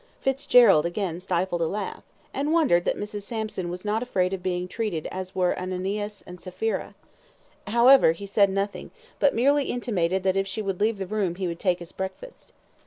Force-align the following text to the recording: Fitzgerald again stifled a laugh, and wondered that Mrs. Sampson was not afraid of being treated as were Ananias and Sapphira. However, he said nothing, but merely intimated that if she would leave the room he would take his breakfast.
Fitzgerald 0.19 0.83
again 0.83 1.21
stifled 1.21 1.61
a 1.61 1.67
laugh, 1.67 2.01
and 2.33 2.51
wondered 2.51 2.85
that 2.85 2.97
Mrs. 2.97 3.21
Sampson 3.21 3.69
was 3.69 3.85
not 3.85 4.01
afraid 4.01 4.33
of 4.33 4.41
being 4.41 4.67
treated 4.67 5.05
as 5.11 5.35
were 5.35 5.55
Ananias 5.59 6.23
and 6.25 6.41
Sapphira. 6.41 6.95
However, 7.67 8.13
he 8.13 8.25
said 8.25 8.49
nothing, 8.49 8.89
but 9.19 9.35
merely 9.35 9.65
intimated 9.65 10.23
that 10.23 10.35
if 10.35 10.47
she 10.47 10.63
would 10.63 10.81
leave 10.81 10.97
the 10.97 11.05
room 11.05 11.35
he 11.35 11.45
would 11.47 11.59
take 11.59 11.77
his 11.77 11.91
breakfast. 11.91 12.51